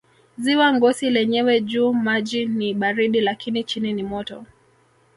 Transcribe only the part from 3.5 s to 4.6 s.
chini ni moto